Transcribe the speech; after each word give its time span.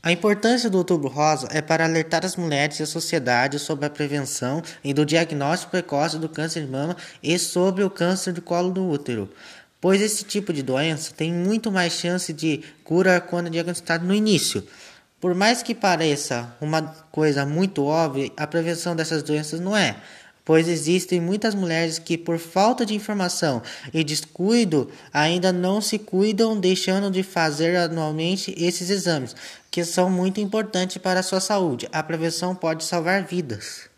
A 0.00 0.12
importância 0.12 0.70
do 0.70 0.78
Outubro 0.78 1.08
Rosa 1.08 1.48
é 1.50 1.60
para 1.60 1.84
alertar 1.84 2.24
as 2.24 2.36
mulheres 2.36 2.78
e 2.78 2.84
a 2.84 2.86
sociedade 2.86 3.58
sobre 3.58 3.84
a 3.84 3.90
prevenção 3.90 4.62
e 4.84 4.94
do 4.94 5.04
diagnóstico 5.04 5.72
precoce 5.72 6.18
do 6.18 6.28
câncer 6.28 6.64
de 6.64 6.70
mama 6.70 6.96
e 7.20 7.36
sobre 7.36 7.82
o 7.82 7.90
câncer 7.90 8.32
de 8.32 8.40
colo 8.40 8.70
do 8.70 8.88
útero, 8.88 9.28
pois 9.80 10.00
esse 10.00 10.24
tipo 10.24 10.52
de 10.52 10.62
doença 10.62 11.12
tem 11.16 11.32
muito 11.32 11.72
mais 11.72 11.94
chance 11.94 12.32
de 12.32 12.62
cura 12.84 13.20
quando 13.20 13.50
diagnosticado 13.50 14.06
no 14.06 14.14
início. 14.14 14.62
Por 15.20 15.34
mais 15.34 15.64
que 15.64 15.74
pareça 15.74 16.54
uma 16.60 16.80
coisa 17.10 17.44
muito 17.44 17.84
óbvia, 17.84 18.30
a 18.36 18.46
prevenção 18.46 18.94
dessas 18.94 19.20
doenças 19.24 19.58
não 19.58 19.76
é 19.76 19.96
pois 20.48 20.66
existem 20.66 21.20
muitas 21.20 21.54
mulheres 21.54 21.98
que, 21.98 22.16
por 22.16 22.38
falta 22.38 22.86
de 22.86 22.94
informação 22.94 23.60
e 23.92 24.02
descuido, 24.02 24.88
ainda 25.12 25.52
não 25.52 25.78
se 25.78 25.98
cuidam, 25.98 26.58
deixando 26.58 27.10
de 27.10 27.22
fazer 27.22 27.76
anualmente 27.76 28.54
esses 28.56 28.88
exames, 28.88 29.36
que 29.70 29.84
são 29.84 30.08
muito 30.08 30.40
importantes 30.40 30.96
para 30.96 31.20
a 31.20 31.22
sua 31.22 31.38
saúde. 31.38 31.86
A 31.92 32.02
prevenção 32.02 32.54
pode 32.54 32.82
salvar 32.82 33.24
vidas. 33.24 33.90